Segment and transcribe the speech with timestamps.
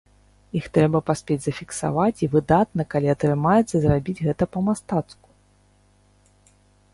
[0.59, 5.27] Іх трэба паспець зафіксаваць, і выдатна, калі атрымаецца зрабіць гэта па-мастацку.